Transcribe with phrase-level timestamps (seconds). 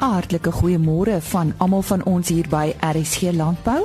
[0.00, 3.82] Hartlike goeiemôre van almal van ons hier by RSG Landbou.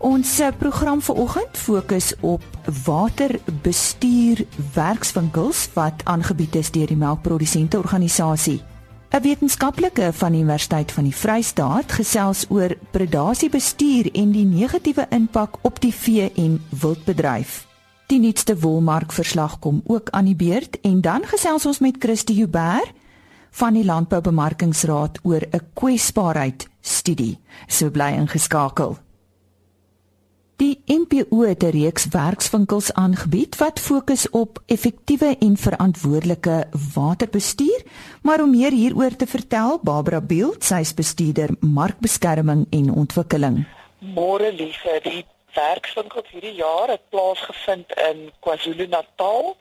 [0.00, 2.42] Ons eh, program vanoggend fokus op
[2.84, 8.62] waterbestuur werkswinkels wat aangebied is deur die melkprodusente organisasie.
[9.12, 15.58] 'n Wetenskaplike van die Universiteit van die Vrystaat gesels oor predasiebestuur en die negatiewe impak
[15.60, 17.66] op die vee- en wildbedryf.
[18.06, 22.36] Die nuutste wolmark verslag kom ook aan die beurt en dan gesels ons met Christie
[22.36, 22.92] Huber
[23.52, 27.38] van die Landboubemarkingsraad oor 'n kwesbaarheid studie.
[27.66, 28.96] So bly ingeskakel.
[30.56, 37.82] Die NPO het 'n reeks werkswinkels aangebied wat fokus op effektiewe en verantwoordelike waterbestuur,
[38.22, 43.66] maar om meer hieroor te vertel, Barbara Beeld, sy is bestuurder markbeskerming en ontwikkeling.
[43.98, 49.56] Môre liefie, die werkswinkels hierdie jaar het plaasgevind in KwaZulu-Natal,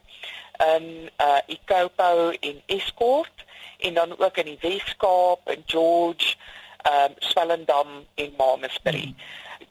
[0.76, 3.46] in uh Ikopo en Escort
[3.82, 6.36] en dan ook in die Wes-Kaap en George,
[6.82, 9.02] ehm um, Swellendam en Mamasbury.
[9.02, 9.16] Hmm.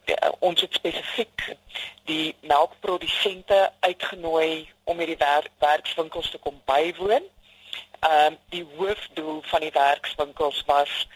[0.07, 1.57] Uh, ons het spesifiek
[2.05, 7.27] die melkprodusente uitgenooi om hierdie wer werkswinkels te kom bywoon.
[8.01, 11.09] Ehm um, die hoofdoel van die werkswinkels was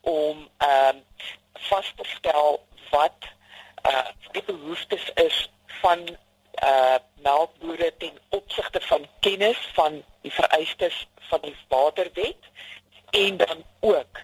[0.00, 1.04] om ehm um,
[1.68, 3.30] vas te stel wat
[3.90, 6.00] uh die behoeftes is van
[6.62, 12.50] uh melkbore ten opsigte van kennis van die vereistes van die waterwet
[13.10, 14.20] en dan ook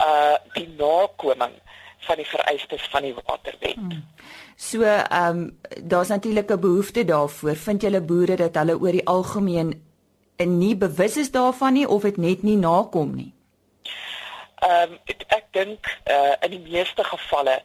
[0.00, 1.54] uh die nakoming
[1.98, 3.74] van die vereistes van die waterwet.
[3.74, 4.04] Hmm.
[4.56, 7.56] So ehm um, daar's natuurlik 'n behoefte daarvoor.
[7.56, 9.86] Vind julle boere dat hulle oor die algemeen
[10.36, 13.32] nie bewus is daarvan nie of dit net nie nakom nie?
[14.58, 17.62] Ehm um, ek dink uh in die meeste gevalle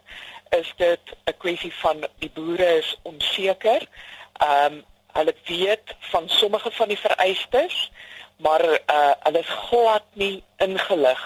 [0.50, 3.88] is dit 'n kwessie van die boere is onseker.
[4.34, 4.84] Ehm um,
[5.14, 7.92] hulle weet van sommige van die vereistes,
[8.38, 11.24] maar uh hulle is glad nie ingelig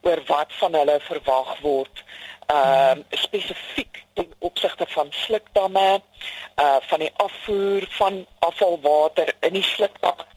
[0.00, 2.04] oor wat van hulle verwag word.
[2.46, 6.00] Ehm uh, spesifiek ten opsigte van slukdamme,
[6.62, 10.36] uh van die afvoer van afvalwater in die slukdamme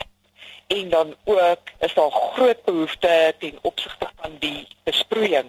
[0.70, 5.48] en dan ook is daar groot behoefte ten opsigte van die besproeiing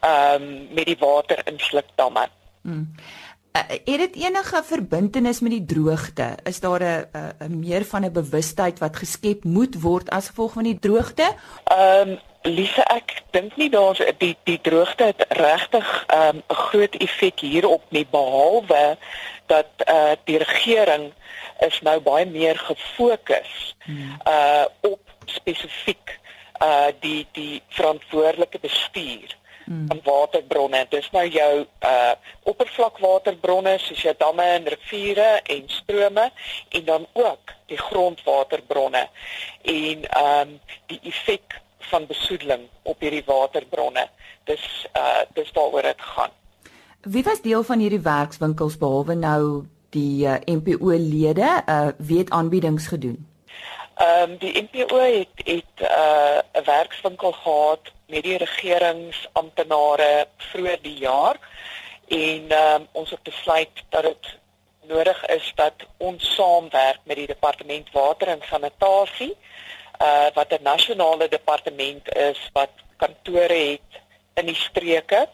[0.00, 2.28] ehm um, met die water in slukdamme.
[2.62, 2.94] Hmm.
[3.52, 6.34] Uh, het dit enige verbintenis met die droogte?
[6.44, 7.06] Is daar 'n
[7.38, 11.34] 'n meer van 'n bewustheid wat geskep moet word as gevolg van die droogte?
[11.64, 16.56] Ehm um, Lise, ek dink nie daar's die die droogte het regtig ehm, 'n um,
[16.56, 18.96] groot effek hierop nie behalwe
[19.46, 21.12] dat uh die regering
[21.58, 24.16] is nou baie meer gefokus hmm.
[24.26, 26.18] uh op spesifiek
[26.62, 29.36] uh die die verantwoordelike bestuur
[29.70, 29.86] hmm.
[29.86, 30.86] van waterbronne.
[30.90, 31.52] Dis nou jou
[31.86, 32.12] uh
[32.50, 36.30] oppervlakwaterbronne soos jou damme en riviere en strome
[36.68, 39.06] en dan ook die grondwaterbronne
[39.62, 41.60] en ehm um, die effek
[41.90, 44.08] van besoedeling op hierdie waterbronne.
[44.50, 44.66] Dis
[44.96, 46.34] uh dis waaroor dit gaan.
[47.00, 52.86] Wie was deel van hierdie werkswinkels behalwe nou die uh, NPO lede uh weet aanbiedings
[52.86, 53.26] gedoen?
[53.94, 60.98] Ehm um, die NPO het het uh 'n werkswinkel gehad met die regeringsamptenare vroeër die
[60.98, 61.38] jaar
[62.08, 64.30] en um, ons het besluit dat dit
[64.90, 69.34] nodig is dat ons saamwerk met die departement water en sanitasie
[70.00, 73.90] uh wat 'n nasionale departement is wat kantore het
[74.34, 75.28] in die streke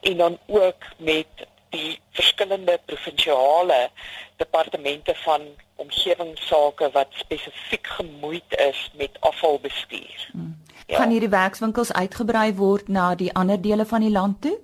[0.00, 3.90] en dan ook met die verskillende provinsiale
[4.36, 5.40] departemente van
[5.76, 10.28] omgewingsake wat spesifiek gemoeid is met afvalbestuur.
[10.32, 10.62] Hmm.
[10.90, 10.96] Ja.
[10.96, 14.56] Kan hierdie werkswinkels uitgebrei word na die ander dele van die land toe?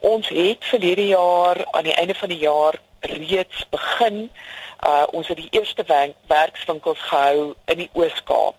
[0.00, 4.30] Ons het verlede jaar aan die einde van die jaar reeds begin.
[4.80, 5.84] Uh ons het die eerste
[6.26, 8.56] werkswinkels gehou in die Oos-Kaap.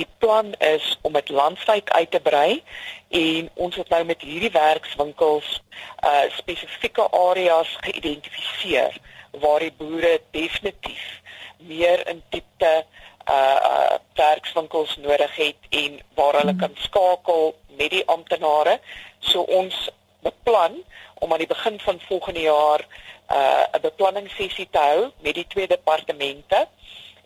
[0.00, 2.62] Die plan is om dit landwyd uit te brei
[3.08, 5.60] en ons het nou met hierdie werkswinkels
[6.00, 8.96] uh spesifieke areas geïdentifiseer
[9.44, 11.20] waar die boere definitief
[11.56, 12.84] meer in diepte
[13.28, 18.80] uh uh werkswinkels nodig het en waar hulle kan skakel met die amptenare.
[19.18, 19.90] So ons
[20.22, 20.82] beplan
[21.14, 22.86] om aan die begin van volgende jaar
[23.30, 26.68] uh 'n beplanningssessie te hou met die twee departemente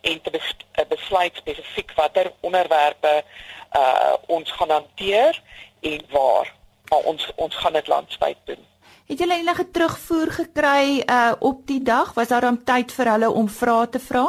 [0.01, 0.55] en te bes
[0.87, 3.23] besluit spesifiek watter onderwerpe
[3.75, 5.41] uh ons gaan hanteer
[5.81, 6.53] en waar.
[6.89, 8.65] Maar ons ons gaan dit landwyd doen.
[9.07, 12.13] Het julle enige terugvoer gekry uh op die dag?
[12.13, 14.27] Was daar dan tyd vir hulle om vrae te vra?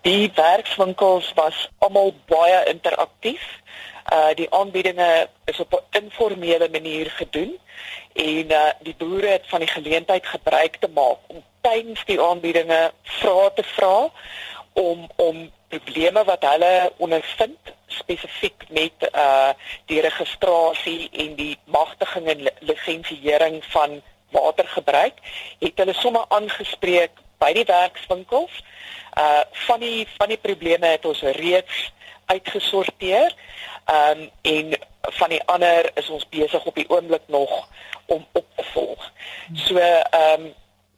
[0.00, 3.42] Die werkswinkels was almal baie interaktief.
[4.12, 7.58] Uh die aanbiedinge is op 'n informele manier gedoen
[8.12, 12.92] en uh die boere het van die geleentheid gebruik te maak om tydens die aanbiedinge
[13.02, 14.10] vrae te vra
[14.72, 19.52] om om probleme wat hulle ondervind spesifiek met uh
[19.86, 25.14] die registrasie en die magtiging en lisensiering van watergebruik,
[25.58, 27.10] het hulle sommer aangespreek
[27.40, 28.62] by die werkswinkels.
[29.18, 31.90] Uh van die van die probleme het ons reeds
[32.30, 33.34] uitgesorteer.
[33.84, 37.68] Ehm um, en van die ander is ons besig op die oomblik nog
[38.06, 39.12] om op te volg.
[39.54, 40.52] So ehm um,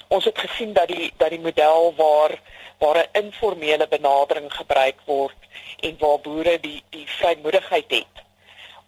[0.09, 2.41] ons het gesien dat die dat die model waar
[2.79, 5.39] waar 'n informele benadering gebruik word
[5.81, 8.17] en waar boere die die vrymoedigheid het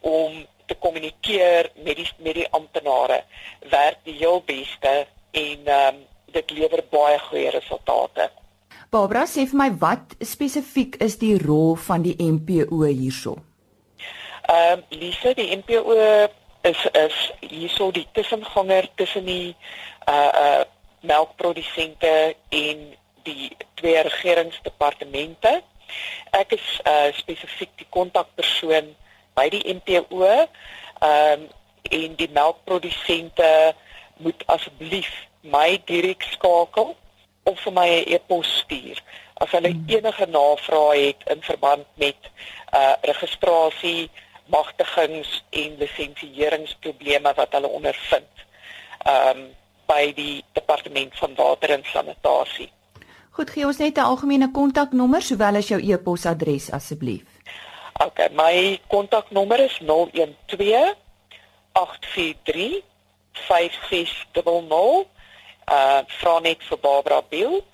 [0.00, 3.24] om te kommunikeer met die met die amptenare
[3.70, 8.30] werk die heel beste en ehm um, dit lewer baie goeie resultate.
[8.90, 13.38] Barbara sê vir my wat spesifiek is die rol van die MPO hierso?
[14.44, 15.96] Ehm um, Lise, die MPO
[16.70, 19.56] is is hierso die tussenganger tussen die
[20.08, 20.62] uh uh
[21.00, 22.84] melkprodusente en
[23.24, 25.60] die twee regeringsdepartemente.
[26.30, 28.94] Ek is uh spesifiek die kontakpersoon
[29.34, 30.22] by die MPO.
[30.28, 31.48] Ehm um,
[31.84, 33.74] en die melkprodusente
[34.16, 35.10] moet asseblief
[35.44, 36.94] my direk skakel
[37.44, 39.00] of vir my 'n e-pos stuur
[39.42, 39.88] as hulle hmm.
[39.88, 42.30] enige navrae het in verband met
[42.72, 44.10] uh registrasie,
[44.46, 48.32] magtigings en lisensieringsprobleme wat hulle ondervind.
[49.04, 49.44] Ehm um,
[49.86, 52.70] by die departement van water en sanitasie.
[53.36, 57.26] Goed, gee ons net 'n algemene kontaknommer sowel as jou e-posadres asseblief.
[58.04, 60.94] OK, my kontaknommer is 012
[61.72, 62.82] 843
[63.32, 65.13] 5600.
[65.68, 67.64] Uh vra net vir Barbara Beeld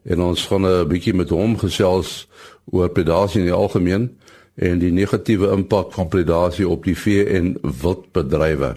[0.03, 2.27] En ons gaan 'n bietjie met hom gesels
[2.71, 4.17] oor predasie in die algemeen
[4.55, 8.75] en die negatiewe impak van predasie op die vee en wildbedrywe.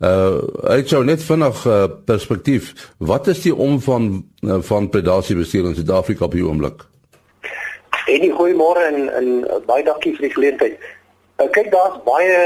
[0.00, 0.44] Uh
[0.76, 6.24] ek sou net vinnig uh, perspektief, wat is die omvang uh, van predasiebestuur in Suid-Afrika
[6.24, 6.91] op die oomblik?
[8.06, 10.78] En goeiemôre en en uh, baie dankie vir die geleentheid.
[11.38, 12.38] Uh, kyk daar's baie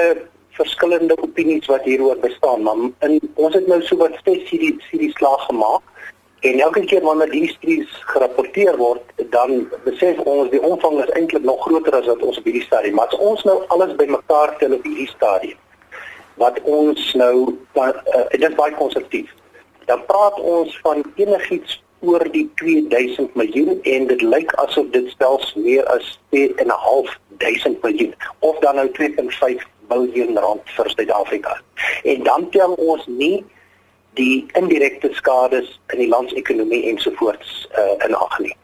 [0.56, 2.76] verskillende opinies wat hieroor bestaan, maar
[3.08, 5.84] in ons het nou so wat spesifiek hierdie slag gemaak.
[6.44, 11.44] En elke keer wanneer die studies gerapporteer word, dan besef ons die omvang is eintlik
[11.48, 12.94] nog groter as wat ons op hierdie stadium.
[13.00, 15.56] Maar as ons nou alles bymekaar tel op hierdie stadium,
[16.36, 17.90] wat ons nou uh,
[18.30, 19.32] dit is baie konstruktief.
[19.88, 25.54] Dan praat ons van enigiets oor die 2000 miljoen en dit lyk asof dit stels
[25.58, 27.16] meer as 2.5
[27.82, 31.56] miljoen of dan nou 2.5 miljard rand vir Suid-Afrika.
[32.04, 33.44] En dan tel ons nie
[34.16, 38.54] die indirekte skades in die landsekonomie ensovoorts uh, in ag nie.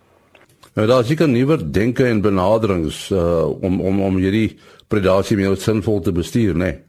[0.74, 4.56] Nou daar seker nuwe denke en benaderings uh, om om om hierdie
[4.88, 6.72] predasie meer sinvol te bestuur, né?
[6.72, 6.80] Nee?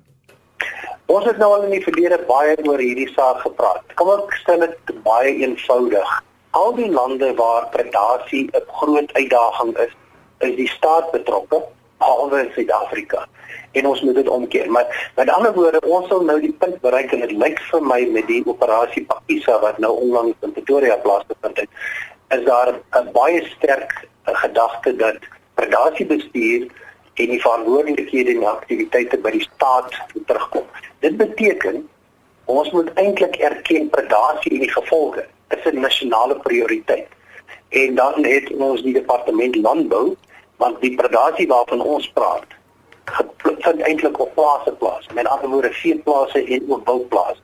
[1.11, 3.83] Ons het nou al in die verlede baie oor hierdie saak gepraat.
[3.99, 6.13] Kom ek stel dit baie eenvoudig.
[6.53, 9.93] Al die lande waar predasie 'n groot uitdaging is,
[10.37, 11.63] is die staat betrokke,
[11.97, 13.25] behalwe Suid-Afrika.
[13.71, 14.71] En ons moet dit omkeer.
[14.71, 17.99] Maar met ander woorde, ons sal nou die punt bereik en dit lyk vir my
[18.05, 21.69] met die operasie Pakisa wat nou onlangs in Pretoria plaasgevind het,
[22.37, 25.17] is daar 'n baie sterk gedagte dat
[25.53, 26.61] predasiebestuur
[27.13, 30.65] en die verantwoordelikhede en aktiwiteite by die staat terugkom.
[30.99, 31.89] Dit beteken
[32.45, 35.25] ons moet eintlik erken predasie en die gevolge
[35.57, 37.07] is 'n nasionale prioriteit.
[37.69, 40.15] En dan het ons die departement landbou
[40.57, 42.45] want die predasie waarvan ons praat
[43.43, 45.07] vind eintlik op plase plaas.
[45.13, 47.41] Met ander woorde veeplase en ook wildplase.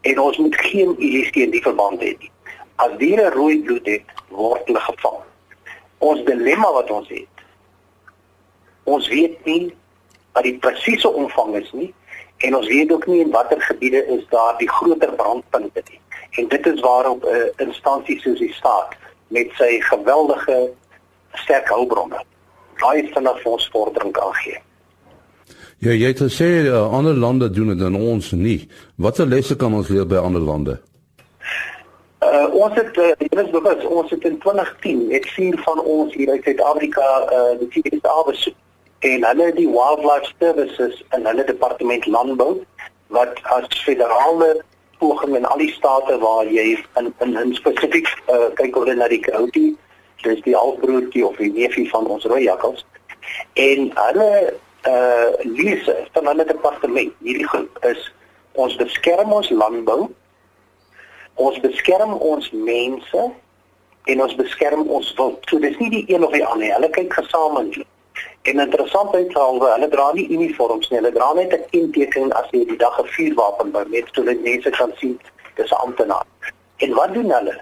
[0.00, 2.30] En ons moet geen illusie in die verband hê nie.
[2.76, 5.20] As diere rooi bloed het, word hulle gevang.
[5.98, 7.44] Ons dilemma wat ons het.
[8.84, 9.74] Ons weet nie
[10.32, 11.92] wat die presiese omvang is nie
[12.40, 16.00] en ons weet ook nie in watter gebiede is daar die groter brandpunte nie.
[16.38, 18.94] En dit is waarop 'n uh, instansie soos die staat
[19.28, 20.70] met sy geweldige
[21.32, 22.22] sterk hulpbronne
[22.80, 24.58] baie vinnig vir ons vordering kan gee.
[25.80, 28.68] Ja, jy het gesê uh, ander lande doen dit dan ons nie.
[28.96, 30.80] Watter lesse kan ons leer by ander lande?
[32.20, 36.28] Uh, ons het uh, ons bewus ons het in 2010 het vier van ons hier
[36.34, 42.50] uit Suid-Afrika uh, die TSA besoek en hulle die wildlife services in hulle departement landbou
[43.16, 44.50] wat as federale
[45.00, 49.08] poging in al die state waar jy in in, in spesifiek uh, kyk hulle na
[49.08, 49.70] die county
[50.22, 52.84] dis die halfbroertjie of die neefie van ons rooi jakkals
[53.52, 54.54] En hulle
[54.88, 58.12] uh lese van hulle departement, hierdie groep is
[58.52, 60.08] ons beskerm ons landbou,
[61.34, 63.26] ons beskerm ons mense
[64.04, 65.44] en ons beskerm ons wild.
[65.48, 66.72] So dis nie die een of die ander nie.
[66.72, 67.88] Hulle kyk gesamentlik.
[68.42, 70.98] En interessant is alwe, hulle dra nie uniforms nie.
[70.98, 74.42] Hulle dra net 'n kenteken as jy die dag 'n vuurwapen by met toe net
[74.42, 75.18] mense kan sien
[75.54, 76.26] dis amptenaar.
[76.76, 77.56] En wat doen hulle?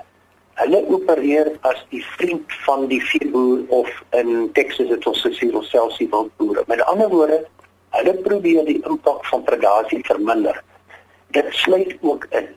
[0.54, 5.70] Hulle opereer as die vriend van die veeboer of in Texas het ons gesien ons
[5.70, 6.64] selfs die wildboere.
[6.66, 7.46] Met ander woorde,
[7.90, 10.62] hulle probeer die impak van predasie verminder.
[11.30, 12.48] Dit sluit ook in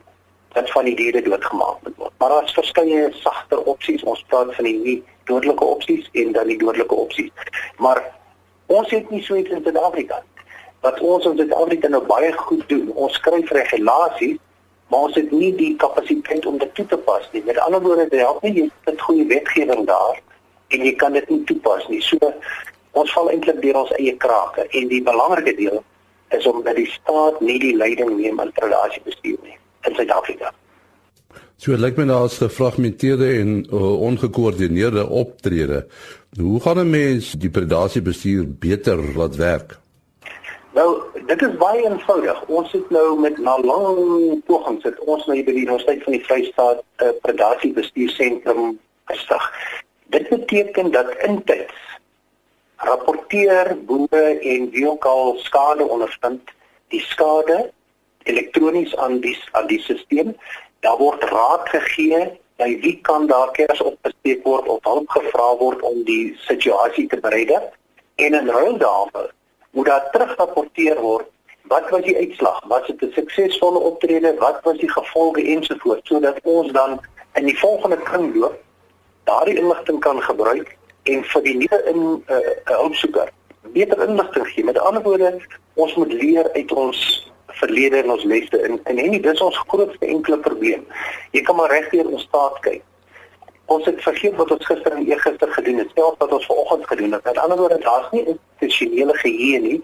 [0.53, 2.13] dat van die diere doodgemaak word.
[2.17, 4.03] Maar daar's verskeie sagter opsies.
[4.03, 7.31] Ons praat van die nie dodelike opsies en dan die dodelike opsies.
[7.77, 8.03] Maar
[8.71, 10.21] ons het nie so iets in Suid-Afrika
[10.81, 12.89] wat ons in Suid-Afrika nou baie goed doen.
[12.97, 14.39] Ons skryf regulasies,
[14.89, 17.43] maar ons het nie die kapasiteit om dit toe te pas nie.
[17.45, 20.19] Met ander woorde, dit help nie het goeie wetgewing daar
[20.71, 22.01] en jy kan dit nie toepas nie.
[22.03, 22.33] So
[22.97, 25.79] ons val eintlik deur ons eie krake en die belangrike deel
[26.35, 29.57] is om dat die staat nie die leiding neem in predasie bestuur nie
[29.87, 30.51] in Suid-Afrika.
[31.61, 35.87] So lyk my daar is gefragmenteerde en uh, ongekoördineerde optrede.
[36.39, 39.79] Hoe gaan 'n mens die predasie bestuur beter laat werk?
[40.73, 42.43] Nou, dit is baie eenvoudig.
[42.47, 43.97] Ons het nou met na lang
[44.45, 49.51] pogings het ons nou by die Universiteit van die Vrystaat 'n uh, predasie bestuursentrum gestig.
[50.05, 51.99] Dit beteken dat intyds
[52.75, 56.41] rapporteer boere en wie ook al skade ondervind,
[56.87, 57.71] die skade
[58.23, 60.35] elektronies aan die aan die stelsel.
[60.81, 65.81] Daar word raad gegee by wie kan daar kers opgesteek word of hulp gevra word
[65.81, 67.69] om die situasie te bereder.
[68.15, 69.29] En in ruil daarvoor
[69.71, 71.29] moet daar terugrapporteer word
[71.71, 72.59] wat was die uitslag?
[72.67, 74.35] Was dit 'n suksesvolle optrede?
[74.37, 76.99] Wat was die gevolge ensovoorts sodat ons dan
[77.33, 78.57] in die volgende kringloop
[79.23, 83.29] daardie inligting kan gebruik en vir die nuwe in uh, hulpsoeker
[83.73, 84.63] beter inligting gee.
[84.63, 85.41] Met ander woorde,
[85.73, 87.30] ons moet leer uit ons
[87.63, 90.85] verlede en ons lesse en en en dis ons grootste enkele probleem.
[91.35, 92.83] Jy kan maar regdeur ons staat kyk.
[93.71, 97.15] Ons het vergeet wat ons gister en eergister gedoen het, selfs wat ons vanoggend gedoen
[97.15, 97.23] het.
[97.23, 99.77] Met ander woorde, daar's nie institusionele geheue nie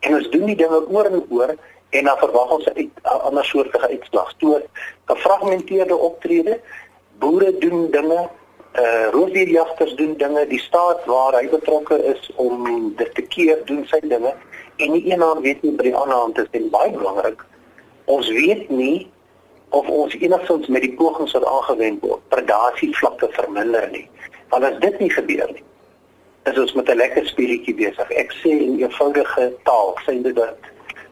[0.00, 1.54] en ons doen die dinge oor en oor
[1.94, 4.32] en dan verwag ons 'n ander soortige uitslag.
[4.38, 4.64] Toe 'n
[5.12, 6.60] gefragmenteerde optrede,
[7.18, 8.28] boere doen dinge
[8.74, 13.84] uh roofdierjagters doen dinge, die staat waar hy betrokke is om dit te keer doen
[13.86, 14.32] sy dinge
[14.76, 17.44] en nie eenaan weet nie by die ander hand is dit baie belangrik.
[18.10, 19.06] Ons weet nie
[19.70, 24.08] of ons enigstens met die pogings wat aangewend word, predasie vlakke verminder nie.
[24.50, 25.64] Want as dit nie gebeur nie,
[26.50, 28.10] is ons met 'n lekker speletjie besig.
[28.10, 30.58] Ek sê in eenvoudige taal, sê dit dat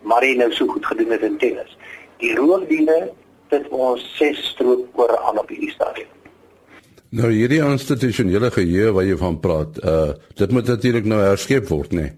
[0.03, 1.77] Marie nou so goed gedoen het in tennis.
[2.19, 3.13] Die roofdiere
[3.49, 6.22] het ons ses stroop oor aan op hierdie stadium.
[7.13, 11.91] Nou hierdie institusionele geheue wat jy van praat, uh dit moet natuurlik nou herskep word,
[11.93, 12.07] nê?
[12.07, 12.13] Nee?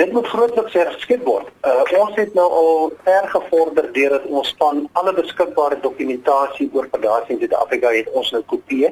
[0.00, 1.52] Dit moet grootliks herskep word.
[1.62, 7.36] Uh, ons het nou al ver gevorder deurdat ons van alle beskikbare dokumentasie oor predasie
[7.36, 8.90] in Suid-Afrika het ons nou kopieë.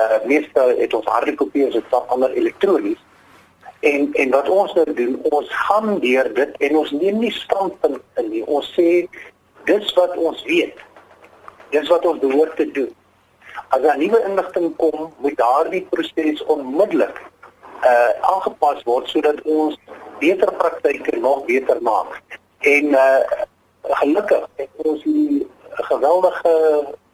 [0.00, 3.04] Uh meeste het ons harde kopieë, dit is ander elektronies.
[3.92, 8.00] En en wat ons nou doen, ons gaan deur dit en ons neem nie standpunt
[8.24, 8.42] in nie.
[8.48, 8.88] Ons sê
[9.68, 10.80] dis wat ons weet.
[11.76, 12.90] Dis wat ons behoort te doen.
[13.68, 17.20] As daar nuwe inligting kom, moet daardie proses onmiddellik
[17.82, 19.78] uh aangepas word sodat ons
[20.20, 22.20] beter praktyke nog beter maak.
[22.58, 23.20] En uh
[23.82, 26.52] gelukkig het ons die geweldige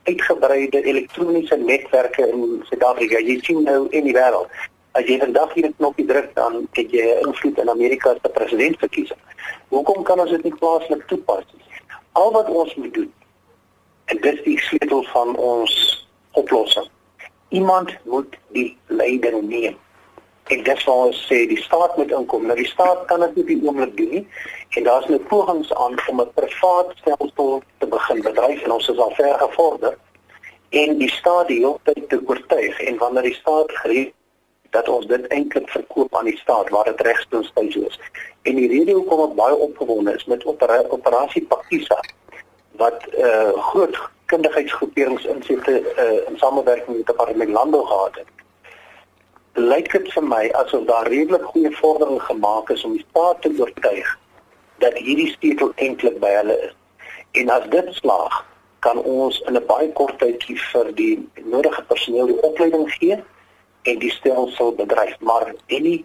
[0.02, 3.18] uitgebreide elektroniese netwerke in Suid-Afrika.
[3.18, 4.50] Jy sien nou in die wêreld.
[4.92, 9.20] As jy vandag hier 'n knoppie druk dan het jy invloed in Amerika se presidentsverkiesing.
[9.68, 11.64] Hoekom kan ons dit nie plaaslik toepas nie?
[12.12, 13.12] Al wat ons moet doen
[14.08, 15.72] en dit is die sleutel van ons
[16.32, 16.88] oplossing.
[17.48, 19.76] Iemand moet die leiding neem.
[20.48, 22.46] En waar ons sê die staat moet inkom.
[22.46, 24.26] Nou die staat kan dit op die oomblik doen nie.
[24.76, 28.98] En daar's nou pogings aan om 'n privaat stelsel te begin bedryf en ons is
[28.98, 29.98] al ver gevorder.
[30.68, 34.12] En die staat die hele tyd te oortuig en wanneer die staat gereed
[34.70, 38.00] dat ons dit eintlik verkoop aan die staat waar dit regstoons tyd is.
[38.42, 42.00] En die rede hoekom ek baie opgewonde is met opera, operasie Pakisa
[42.78, 43.96] wat eh uh, groot
[44.32, 48.38] kundigheidsgroeperings insette uh, in samewerking met die departement landbou gehad het
[49.58, 53.50] lyk dit vir my asof daar redelik goeie vordering gemaak is om die staat te
[53.58, 54.18] oortuig
[54.78, 56.74] dat hierdie stekel eintlik by hulle is.
[57.40, 58.44] En as dit slaag,
[58.86, 63.18] kan ons in 'n baie kort tyd vir die nodige personeel die opleiding gee
[63.82, 65.18] en die stelsel bedryf.
[65.20, 66.04] Maar ennie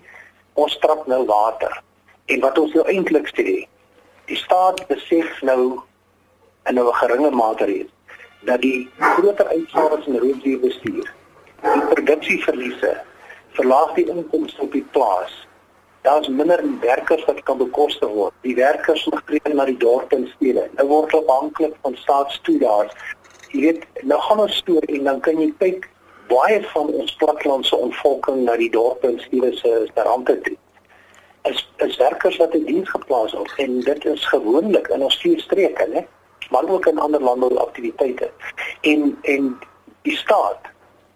[0.54, 1.84] ons trap nou water.
[2.26, 3.68] En wat ons nou eintlik sê,
[4.26, 5.82] die staat besef nou
[6.66, 7.92] in 'n geringe mate reeds
[8.46, 11.14] dat die groter uitgawes in roofdierbestuur,
[11.64, 12.94] die produksieverliese
[13.58, 15.44] verlaag die inkomste op die plaas
[16.04, 18.34] Daar's minder werkers wat kan bekostig word.
[18.42, 20.66] Die werkers moet tree na die dorpe en stede.
[20.76, 22.92] Nou word afhanklik van staatstoelaas.
[23.54, 25.88] Jy weet, nou gaan ons stoor en dan kan jy kyk
[26.28, 30.58] baie van ons platlandse ontvolking na die dorpe en stede se rande toe.
[31.48, 35.40] Is is werkers wat in diens geplaas word en dit is gewoonlik in ons vier
[35.40, 36.04] streke, né?
[36.54, 38.30] Maar ook in ander landbouaktiwiteite.
[38.82, 39.60] En en
[40.02, 40.70] die staat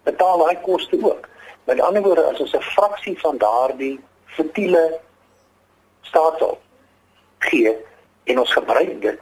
[0.04, 1.28] betaal daai koste ook.
[1.64, 5.00] Met ander woorde, as ons 'n fraksie van daardie futiele
[6.02, 6.58] staatsel
[7.38, 7.76] gee
[8.24, 9.20] en ons gebruik dit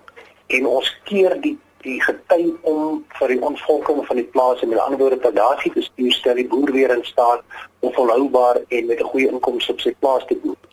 [0.48, 5.00] en ons keer die die gety om vir die ontvolking van die plase met ander
[5.00, 7.44] woorde pladasie bestuur stel die boer weer in staat
[7.80, 10.66] om volhoubaar en met 'n goeie inkomste op sy plaas te boer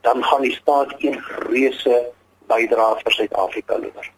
[0.00, 2.12] dan gaan die staat een reuse
[2.46, 4.10] bydrae vir Suid-Afrika lewer.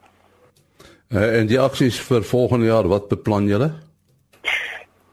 [1.12, 3.68] Uh, en die aksies vir volgende jaar, wat beplan julle?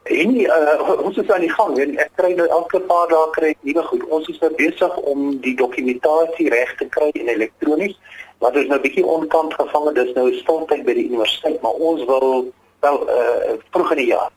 [0.02, 3.52] En uh, ons is aan die gang en ek kry nou elke paar dae kry
[3.68, 4.06] nuwe goed.
[4.08, 7.98] Ons is nou besig om die dokumentasie reg te kry en elektronies.
[8.40, 12.48] Wat is nou bietjie onkant gevang, dis nou stiltyd by die universiteit, maar ons wil
[12.80, 14.30] wel uh vroeg in die jaar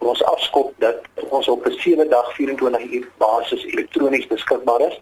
[0.00, 5.00] ons afskop dat ons op 'n 7 dag 24 uur basis elektronies beskikbaar is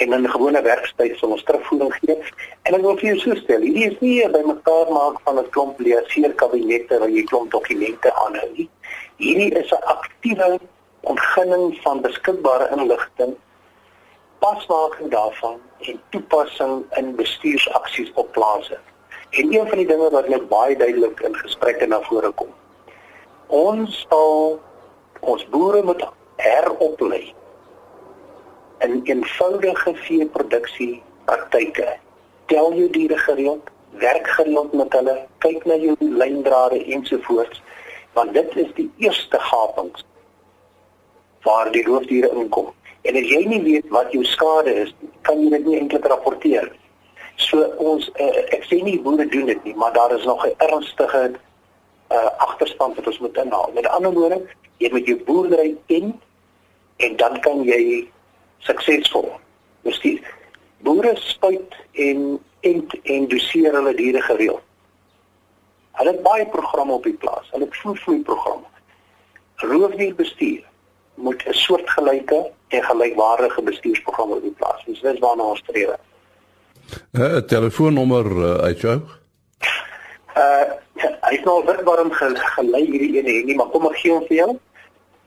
[0.00, 2.16] en in 'n gewone werkstyd sal ons terugvoering gee.
[2.62, 5.50] En ek wil vir jou so stel, hierdie is nie by mekaar maak van 'n
[5.50, 8.68] klomp leerseer kabinette waar jy klomp dokumente aanhou nie.
[9.16, 10.58] Hierdie is 'n aktiewe
[11.00, 13.34] ontginning van beskikbare inligting,
[14.38, 18.78] pasmaking daarvan en toepassing in bestuursaksies op plase.
[19.30, 22.48] En een van die dinge wat net baie duidelik in gesprekke na vore kom.
[23.46, 24.60] Ons sal
[25.20, 26.04] ons boere moet
[26.36, 27.34] heroplei
[28.84, 31.96] in eenvoudige veeproduksie praktyke.
[32.46, 37.62] Tel jou diere gereeld, werk gereeld met hulle, kyk na jou lyndrade ensovoorts
[38.16, 40.04] want dit is die eerste gapings
[41.44, 42.70] waar die roofdiere inkom.
[43.04, 44.94] En as jy nie weet wat jou skade is,
[45.28, 46.70] kan jy dit nie eintlik rapporteer.
[47.36, 50.56] So ons uh, ek sê nie boere doen dit nie, maar daar is nog 'n
[50.64, 51.22] ernstige
[52.08, 53.70] uh, agterstand wat ons moet inhaal.
[53.74, 54.40] Met ander woorde,
[54.80, 56.14] jy moet jou boerdery ken
[56.96, 58.08] en dan kan jy
[58.58, 59.30] suksesvol.
[59.82, 60.20] Miskien
[60.78, 64.62] boere spuit en en en doseer hulle diere gereeld.
[65.96, 67.48] Hulle het baie programme op die plaas.
[67.50, 68.66] Hulle het voervloei programme.
[69.56, 70.64] Roofdierbestuur
[71.14, 74.84] moet 'n soortgelyke en gelykwaardige bestuursprogram op die plaas.
[74.84, 75.90] Dis dis waarna ons streef.
[75.90, 79.00] 'n uh, Telefoonnommer uh, uit jou.
[80.36, 80.84] Uh
[81.20, 84.58] hy's nou net waarom gelei hierdie ene nie, maar kom ek gee hom vir jou.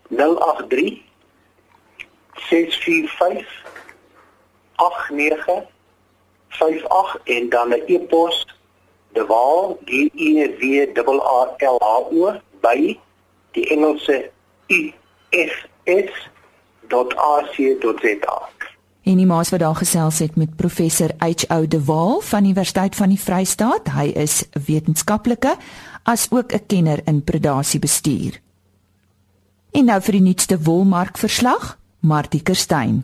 [0.09, 1.08] 083
[2.33, 3.47] 645
[4.75, 5.67] 89
[6.47, 8.47] 58 en dan 'n e-pos
[9.13, 12.99] de Waal D E W A L H O by
[13.51, 14.31] die Engelse
[14.67, 14.93] U
[15.29, 17.17] F S.ac.za.
[19.03, 22.95] En die maas wat daar gesels het met professor H O de Waal van Universiteit
[22.95, 23.89] van die Vrystaat.
[23.95, 25.55] Hy is wetenskaplike
[26.03, 28.41] as ook 'n kenner in predasiebestuur.
[29.71, 33.03] En nou vir die nuutste wolmark verslag, Martie Kerstyn.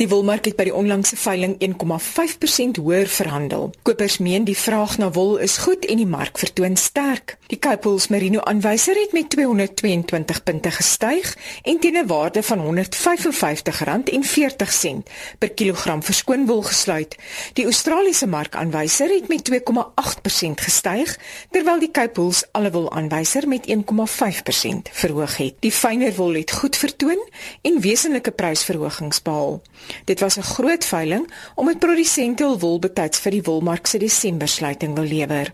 [0.00, 3.68] Die wolmark het by die onlangse veiling 1,5% hoër verhandel.
[3.84, 7.36] Kopers meen die vraag na wol is goed en die mark vertoon sterk.
[7.52, 11.36] Die Capels Merino aanwyser het met 222 punte gestyg
[11.68, 15.04] en teen 'n waarde van R155.40
[15.38, 17.16] per kilogram verskoon wol gesluit.
[17.52, 21.18] Die Australiese mark aanwyser het met 2,8% gestyg,
[21.50, 25.54] terwyl die Capels alle wol aanwyser met 1,5% verhoog het.
[25.60, 27.28] Die fynere wol het goed vertoon
[27.62, 29.60] en wesenlike prysverhogings behaal.
[30.04, 34.48] Dit was 'n groot veiling omdat produsente hul wol betyds vir die wolmark se Desember
[34.48, 35.52] sluiting wil lewer.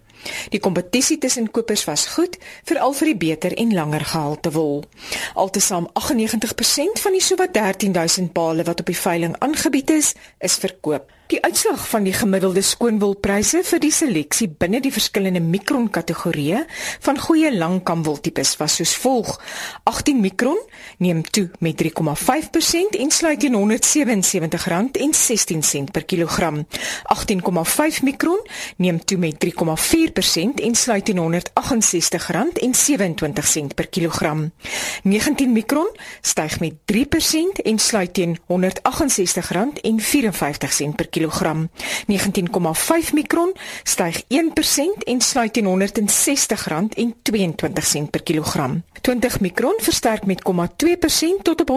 [0.49, 4.85] Die kompetisie tussen kopers was goed, veral vir die beter en langer gehalte wol.
[5.35, 11.16] Altesaam 98% van die sowat 13000 bale wat op die veiling aangebied is, is verkoop.
[11.27, 16.63] Die uitslag van die gemiddelde skoonwolpryse vir die seleksie binne die verskillende mikron kategorieë
[17.03, 19.35] van goeie langkamwoltipes was soos volg:
[19.91, 20.55] 18 mikron
[21.03, 26.63] neem toe met 3,5% en sluit teen R177.16 per kilogram.
[26.63, 28.39] 18,5 mikron
[28.77, 34.55] neem toe met 3,4% en sluit teen R168.27 per kilogram.
[35.03, 41.16] 19 mikron styg met 3% en sluit teen R168.54 per kilogram.
[41.25, 43.53] 19,5 mikron
[43.83, 44.27] styg 1%
[45.05, 45.73] en sluit teen R160.22
[48.11, 48.85] per kilogram.
[49.01, 50.47] 20 mikron versterk met 0,2%
[51.43, 51.77] tot op R155.96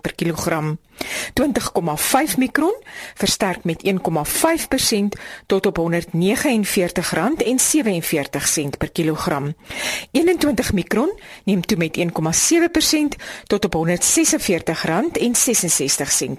[0.00, 0.78] per kilogram.
[1.00, 1.06] 20,5
[2.36, 2.82] mikron
[3.14, 3.92] versterk met 1,5%
[5.46, 5.84] tot op R149.47
[8.78, 9.54] per kilogram.
[10.10, 12.04] 21 mikron neem toe met 1,7%
[13.46, 13.82] tot op R146.66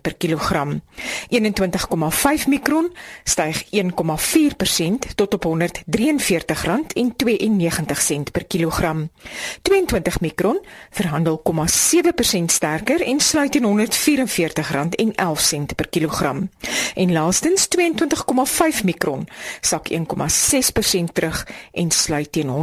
[0.01, 0.40] per kilogram.
[0.41, 3.77] 21,5 mikron styg 1,4%
[5.15, 5.51] tot op R143.92
[8.31, 9.09] per kilogram.
[9.61, 11.45] 22 mikron verhandel 0,7%
[12.45, 13.69] sterker en sluit teen R144.11
[15.75, 16.49] per kilogram.
[16.95, 17.83] En laastens 22,5
[18.83, 19.27] mikron
[19.61, 19.95] sak 1,6%
[21.13, 22.55] terug en sluit teen R137.99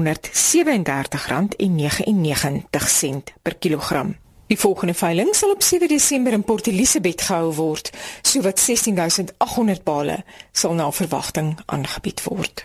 [3.42, 4.16] per kilogram.
[4.48, 7.90] Die volgende veiling sal op 7 Desember in Port Elizabeth gehou word.
[8.22, 12.64] Sowat 16800 bale sal na verwagting aangebied word.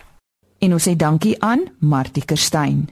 [0.64, 2.86] En ons sê dankie aan Martie Kerstyn.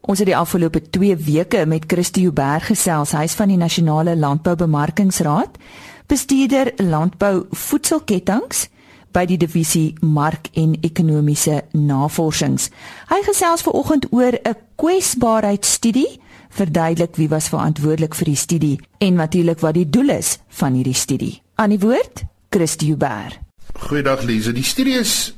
[0.00, 4.16] Ons het die afgelope 2 weke met Christie Huber gesels, hy is van die Nasionale
[4.16, 5.60] Landboubemarkingsraad,
[6.08, 8.70] bestuurder landbou voedselketTINGS
[9.12, 12.70] by die divisie Mark en Ekonomiese Navorsings.
[13.12, 19.14] Hy gesels ver oggend oor 'n kwesbaarheidstudie, verduidelik wie was verantwoordelik vir die studie en
[19.20, 21.40] natuurlik wat die doel is van hierdie studie.
[21.54, 23.38] Aan die woord, Christie Huber.
[23.86, 25.34] Goeiedag Lize, die studie is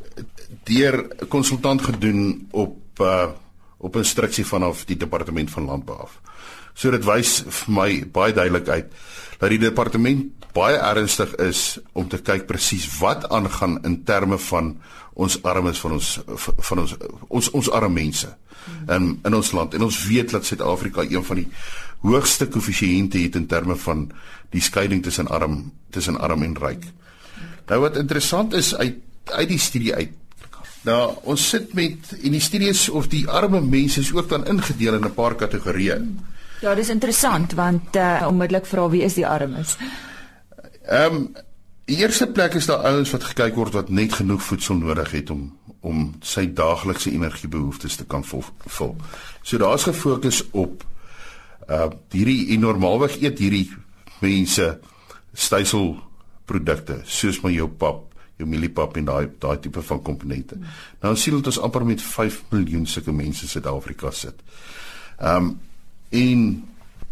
[0.64, 3.28] deur 'n konsultant gedoen op uh
[3.82, 6.20] op instruksie vanaf die departement van landbou af.
[6.74, 8.92] So dit wys vir my baie duidelik uit
[9.38, 14.76] dat die departement baie ernstig is om te kyk presies wat aangaan in terme van
[15.14, 16.10] ons armes van ons
[16.68, 16.96] van ons
[17.28, 18.28] ons ons arme mense
[18.88, 21.48] in in ons land en ons weet dat Suid-Afrika een van die
[22.02, 24.08] hoogste koëffisiënte het in terme van
[24.50, 26.84] die skeiding tussen arm tussen arm en ryk.
[27.68, 30.18] Nou wat interessant is uit uit die studie uit
[30.82, 34.96] Nou, ons sit met en die studies of die arme mense is ook dan ingedeel
[34.98, 35.98] in 'n paar kategorieë.
[36.60, 39.76] Ja, dis interessant want uh onmiddellik vra wie is die armes?
[40.82, 41.32] Ehm um,
[41.84, 45.50] eerste plek is daar ouens wat gekyk word wat net genoeg voedsel nodig het om
[45.80, 48.96] om sy daaglikse energiebehoeftes te kan vul.
[49.42, 50.84] So daar's gefokus op
[51.68, 53.70] uh hierdie en normaalweg eet hierdie
[54.20, 54.78] mense
[55.32, 60.58] styselprodukte soos maar jou pap, jou mieliepap en daai daai tipe van komponente.
[61.02, 64.42] Nou sien dit ons amper met 5 miljoen sulke mense in Suid-Afrika sit.
[65.18, 65.58] Ehm um,
[66.10, 66.40] en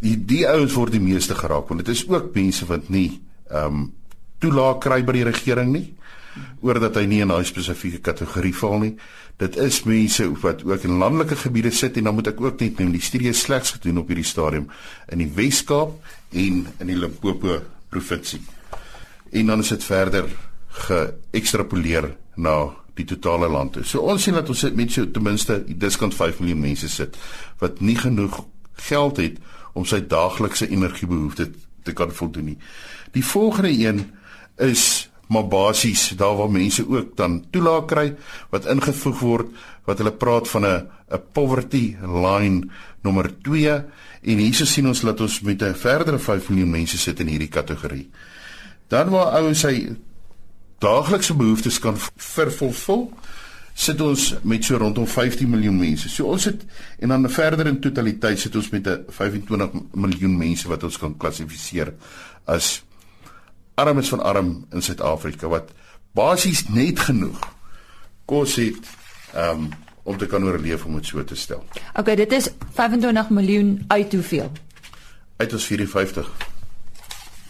[0.00, 3.66] die die ouens word die meeste geraak want dit is ook mense wat nie ehm
[3.66, 3.88] um,
[4.40, 5.88] toelaag kry by die regering nie
[6.64, 8.94] oor dat hy nie in 'n spesifieke kategorie val nie.
[9.36, 12.78] Dit is mense wat ook in landelike gebiede sit en dan moet ek ook net
[12.78, 14.68] neem die studie slegs gedoen op hierdie stadium
[15.08, 15.90] in die Wes-Kaap
[16.32, 18.40] en in die Limpopo provinsie.
[19.32, 20.24] En dan is dit verder
[20.68, 23.84] geëkstrapoleer na die totale land toe.
[23.84, 27.16] So ons sien dat ons sit met so ten minste diskant 5 miljoen mense sit
[27.58, 29.38] wat nie genoeg geld het
[29.72, 31.48] om sy daaglikse energiebehoeftes
[31.82, 32.58] te kan voldoen nie.
[33.12, 34.10] Die volgende een
[34.56, 38.06] is maar basies daar waar mense ook dan toelaag kry
[38.50, 39.52] wat ingevoeg word
[39.86, 42.68] wat hulle praat van 'n 'n poverty line
[43.02, 43.84] nommer 2
[44.22, 47.48] en hierso sien ons dat ons met 'n verdere 5 miljoen mense sit in hierdie
[47.48, 48.10] kategorie.
[48.88, 49.96] Dan waar ouens sy
[50.78, 53.12] daaglikse behoeftes kan vervul,
[53.80, 56.10] sit ons met so rondom 15 miljoen mense.
[56.12, 56.64] So ons het
[57.00, 61.16] en dan verder in totaliteit sit ons met 'n 25 miljoen mense wat ons kan
[61.16, 61.94] klassifiseer
[62.44, 62.82] as
[63.74, 65.72] armes van arm in Suid-Afrika wat
[66.12, 67.40] basies net genoeg
[68.26, 68.84] kos het
[69.36, 69.68] um,
[70.02, 71.64] om te kan oorleef om dit so te stel.
[71.94, 74.52] Okay, dit is 25 miljoen uit hoeveel?
[75.36, 76.30] Uit ons 54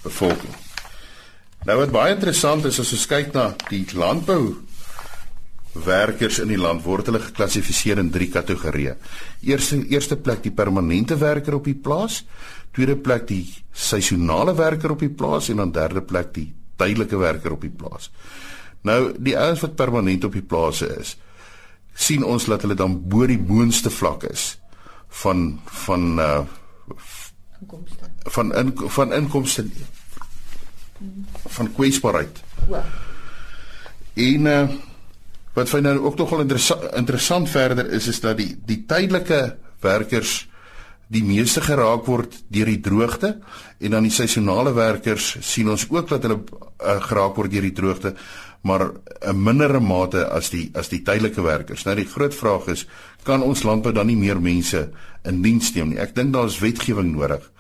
[0.03, 0.55] bevolking.
[1.65, 4.70] Nou wat baie interessant is as ons kyk na die landbou
[5.73, 8.97] werkers in die land word hulle geklassifiseer in drie kategorieë.
[9.47, 12.25] Eerste eerste plek die permanente werker op die plaas,
[12.75, 17.55] tweede plek die seisonale werker op die plaas en dan derde plek die tydelike werker
[17.55, 18.11] op die plaas.
[18.83, 21.17] Nou die ouens wat permanent op die plase is,
[21.95, 24.55] sien ons dat hulle dan bo die boonste vlak is
[25.23, 26.41] van van uh
[27.61, 28.11] inkomste.
[28.25, 29.67] Van in, van inkomste
[31.47, 32.43] van kwesbaarheid.
[32.69, 32.85] Ja.
[34.15, 34.69] En uh,
[35.61, 39.41] wat vir nou ook nogal interessant interessant verder is is dat die die tydelike
[39.85, 40.47] werkers
[41.11, 43.35] die meeste geraak word deur die droogte
[43.81, 47.77] en dan die seisonale werkers sien ons ook dat hulle uh, geraak word deur die
[47.77, 48.15] droogte
[48.63, 51.85] maar 'n mindere mate as die as die tydelike werkers.
[51.85, 52.87] Nou die groot vraag is
[53.25, 54.91] kan ons landbou dan nie meer mense
[55.25, 55.99] in diens neem nie?
[55.99, 57.51] Ek dink daar is wetgewing nodig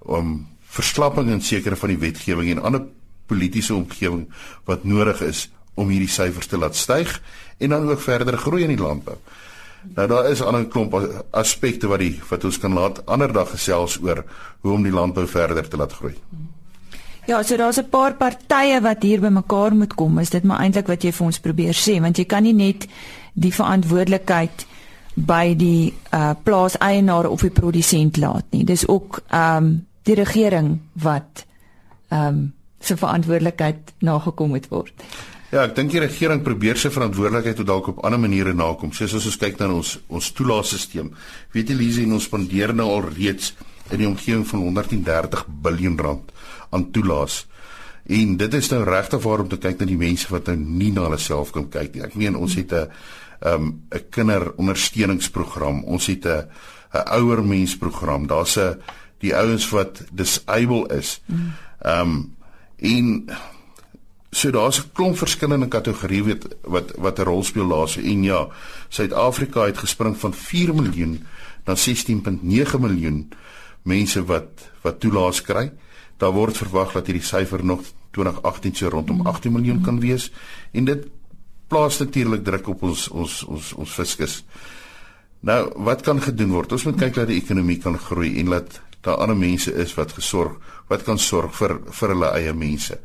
[0.00, 2.84] om verslapping in sekere van die wetgewing en ander
[3.26, 4.28] politieke omgewing
[4.64, 7.20] wat nodig is om hierdie syfers te laat styg
[7.58, 9.16] en dan ook verder groei in die landbou.
[9.96, 10.94] Nou daar is ander klomp
[11.30, 14.24] aspekte wat die wat ons kan laat ander dag gesels oor
[14.62, 16.14] hoe om die landbou verder te laat groei.
[17.26, 20.18] Ja, so daar's 'n paar partye wat hier bymekaar moet kom.
[20.18, 22.86] Is dit maar eintlik wat jy vir ons probeer sê, want jy kan nie net
[23.32, 24.66] die verantwoordelikheid
[25.14, 28.64] by die uh plaaseienaar of die produsent laat nie.
[28.64, 31.46] Dis ook um die regering wat
[32.10, 34.92] um se verantwoordelikheid nagekom moet word.
[35.52, 38.88] Ja, ek dink die regering probeer sy verantwoordelikheid tot dalk op ander maniere nakom.
[38.96, 41.10] Soos as ons kyk na ons ons toelaatstelsel.
[41.52, 43.50] Weet jy Lize, ons spandeer nou al reeds
[43.92, 46.32] in die omgewing van 130 miljard rand
[46.72, 47.42] aan toelaas.
[48.08, 50.90] En dit is nou regtig waar om te kyk na die mense wat nou nie
[50.96, 52.06] na hulle self kan kyk nie.
[52.08, 52.88] Ek meen ons het 'n
[53.44, 55.84] um 'n kinderondersteuningsprogram.
[55.84, 56.48] Ons het 'n
[56.96, 58.26] 'n ouer mensprogram.
[58.26, 58.80] Daar's 'n
[59.20, 61.20] die ouens wat disable is.
[61.84, 62.36] Um
[62.80, 63.28] en
[64.32, 68.00] So daar's 'n klomp verskillende kategorieë wat wat wat 'n rol speel daarso.
[68.00, 68.48] En ja,
[68.88, 71.26] Suid-Afrika het gespring van 4 miljoen
[71.64, 73.28] na 16.9 miljoen
[73.82, 75.72] mense wat wat toelaas kry.
[76.16, 80.32] Daar word verwag dat hierdie syfer nog 2018 so rondom 18 miljoen kan wees
[80.72, 81.06] en dit
[81.68, 84.44] plaas natuurlik druk op ons ons ons ons fiskus.
[85.40, 86.72] Nou, wat kan gedoen word?
[86.72, 90.12] Ons moet kyk dat die ekonomie kan groei en dat daar ander mense is wat
[90.12, 90.58] gesorg
[90.90, 92.98] wat kan sorg vir vir hulle eie mense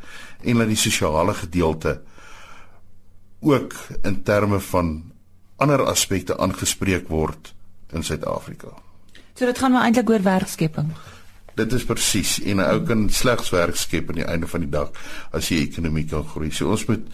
[0.44, 2.00] en dat die sosiale gedeelte
[3.40, 4.98] ook in terme van
[5.58, 7.54] ander aspekte aangespreek word
[7.94, 8.74] in Suid-Afrika.
[9.34, 10.92] So dit gaan maar eintlik oor werkskepping.
[11.58, 14.70] Dit is presies en 'n ou kan slegs werk skep aan die einde van die
[14.70, 14.90] dag
[15.32, 16.52] as jy ekonomie kan groei.
[16.52, 17.06] So ons moet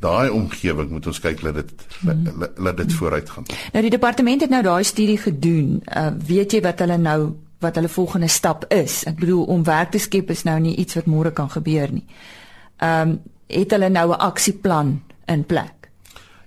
[0.00, 2.44] daai omgewing moet ons kyk dat dit hmm.
[2.56, 3.44] laat dit vooruit gaan.
[3.72, 5.82] Nou die departement het nou daai studie gedoen.
[5.96, 9.04] Uh, weet jy wat hulle nou wat hulle volgende stap is?
[9.04, 12.06] Ek bedoel om werk te skep is nou nie iets wat môre kan gebeur nie
[12.78, 15.90] ehm um, het hulle nou 'n aksieplan in plek.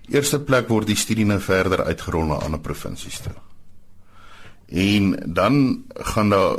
[0.08, 3.32] Eerste plek word die studie nou verder uitgerol na ander provinsies toe.
[4.66, 6.56] En dan gaan daar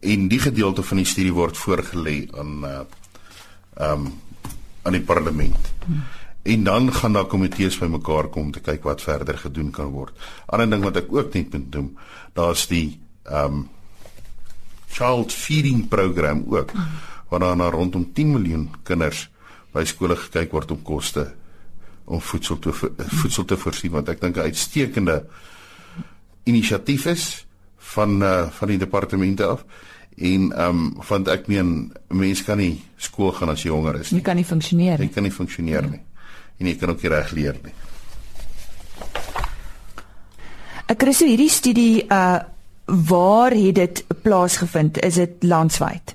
[0.00, 2.80] en die gedeelte van die studie word voorgelê aan uh
[3.80, 4.12] um,
[4.82, 5.72] aan die parlement.
[5.86, 6.02] Hmm.
[6.42, 10.12] En dan gaan daar komitees bymekaar kom om te kyk wat verder gedoen kan word.
[10.46, 11.98] Ander ding wat ek ook net moet noem,
[12.32, 13.68] daar's die ehm um,
[14.86, 16.70] child feeding program ook.
[16.70, 19.30] Hmm waar daar na rondom 10 miljoen kinders
[19.74, 21.26] by skole gekyk word om koste
[22.04, 22.72] om voedsel te
[23.20, 25.26] voedsel te voorsien wat ek dink 'n uitstekende
[26.44, 27.46] inisiatief is
[27.94, 29.64] van uh, van die departemente af
[30.16, 34.10] en ehm um, want ek meen mense kan nie skool gaan as jy honger is
[34.10, 34.20] nie.
[34.20, 35.06] Jy kan nie funksioneer nie.
[35.06, 35.90] Jy kan nie funksioneer ja.
[35.90, 36.02] nie.
[36.58, 37.74] En jy kan ook nie reg leer nie.
[40.86, 42.55] Ek kry so hierdie studie uh
[42.86, 44.98] waar het dit plaasgevind?
[45.02, 46.14] Is dit landwyd?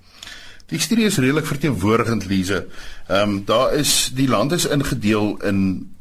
[0.72, 2.68] Die studie is redelik verteenwoordigend Lize.
[3.08, 5.92] Ehm um, daar is die land is ingedeel in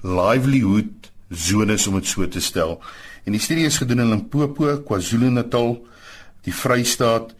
[0.00, 2.80] livelihood zones om dit so te stel.
[3.24, 5.86] En die studie is gedoen in Limpopo, KwaZulu-Natal,
[6.44, 7.34] die Vrystaat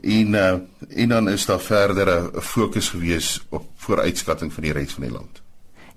[0.00, 0.54] en uh,
[0.88, 5.42] en dan is daar verdere fokus gewees op vooruitskatting van die res van die land.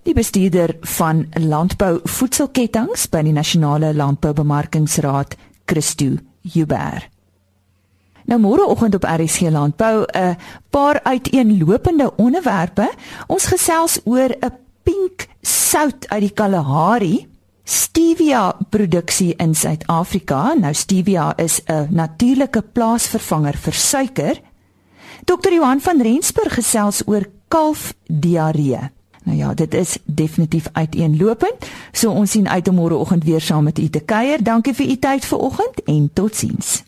[0.03, 7.09] Die bestuurder van landbou voedselketTINGS by die Nasionale Landboubemarkingsraad, Christo Huber.
[8.25, 10.37] Nou môreoggend op RSG Landbou 'n
[10.69, 12.91] paar uiteenlopende onderwerpe.
[13.27, 14.51] Ons gesels oor 'n
[14.83, 17.27] pink sout uit die Kalahari
[17.63, 20.53] stevia produksie in Suid-Afrika.
[20.53, 24.41] Nou stevia is 'n natuurlike plaasvervanger vir suiker.
[25.25, 25.53] Dr.
[25.53, 28.89] Johan van Rensburg gesels oor kalfdiarree.
[29.23, 31.67] Nou ja, dit is definitief uiteenlopend.
[31.91, 34.43] So ons sien uit om môreoggend weer saam met u te kuier.
[34.43, 36.83] Dankie vir u tyd vanoggend en totsiens.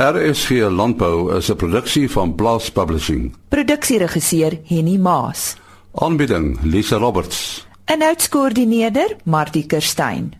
[0.00, 3.34] RSG Landbou is 'n produksie van Blast Publishing.
[3.48, 5.56] Produksieregisseur Henny Maas.
[5.94, 7.66] Aanbieding Lisa Roberts.
[7.84, 10.32] En uitskoördineerder Martie Kerstyn.